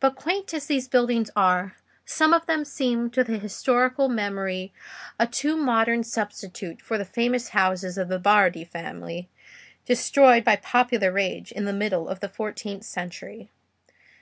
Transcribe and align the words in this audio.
But 0.00 0.16
quaint 0.16 0.52
as 0.52 0.66
these 0.66 0.86
buildings 0.86 1.30
are, 1.34 1.76
some 2.04 2.34
of 2.34 2.44
them 2.44 2.62
seem 2.62 3.08
to 3.12 3.24
the 3.24 3.38
historical 3.38 4.06
memory 4.06 4.74
a 5.18 5.26
too 5.26 5.56
modern 5.56 6.04
substitute 6.04 6.82
for 6.82 6.98
the 6.98 7.06
famous 7.06 7.48
houses 7.56 7.96
of 7.96 8.08
the 8.08 8.18
Bardi 8.18 8.64
family, 8.64 9.30
destroyed 9.86 10.44
by 10.44 10.56
popular 10.56 11.10
rage 11.10 11.52
in 11.52 11.64
the 11.64 11.72
middle 11.72 12.06
of 12.06 12.20
the 12.20 12.28
fourteenth 12.28 12.84
century. 12.84 13.50